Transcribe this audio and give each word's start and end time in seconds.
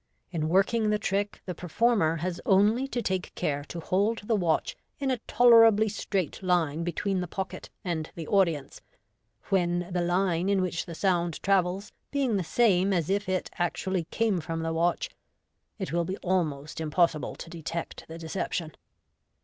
In 0.31 0.49
working 0.49 0.89
the 0.89 0.97
trick 0.97 1.43
the 1.45 1.53
performer 1.53 2.15
has 2.15 2.41
only 2.43 2.87
to 2.87 3.03
take 3.03 3.35
care 3.35 3.63
to 3.65 3.79
hold 3.79 4.27
the 4.27 4.35
watch 4.35 4.75
in 4.97 5.11
a 5.11 5.19
tolerably 5.27 5.87
straight 5.87 6.41
line 6.41 6.83
between 6.83 7.19
the 7.21 7.27
pocket 7.27 7.69
and 7.83 8.09
the 8.15 8.27
audience, 8.27 8.81
when, 9.49 9.91
the 9.93 10.01
line 10.01 10.49
in 10.49 10.59
which 10.59 10.87
the 10.87 10.95
sound 10.95 11.39
travels 11.43 11.91
being 12.09 12.35
the 12.35 12.43
same 12.43 12.93
as 12.93 13.11
if 13.11 13.29
it 13.29 13.51
actually 13.59 14.05
came 14.05 14.39
from 14.41 14.61
the 14.63 14.73
watch, 14.73 15.11
it 15.77 15.93
will 15.93 16.05
be 16.05 16.17
almost 16.23 16.81
impossible 16.81 17.35
to 17.35 17.47
detect 17.51 18.07
the 18.07 18.17
deception. 18.17 18.73